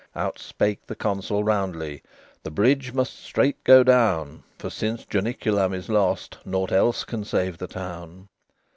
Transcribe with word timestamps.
Out 0.15 0.39
spake 0.39 0.87
the 0.87 0.95
Consul 0.95 1.43
roundly: 1.43 2.01
"The 2.41 2.49
bridge 2.49 2.91
must 2.91 3.23
straight 3.23 3.63
go 3.63 3.83
down; 3.83 4.41
For, 4.57 4.71
since 4.71 5.05
Janiculum 5.05 5.75
is 5.75 5.89
lost, 5.89 6.39
Nought 6.43 6.71
else 6.71 7.03
can 7.03 7.23
save 7.23 7.59
the 7.59 7.67
town." 7.67 8.27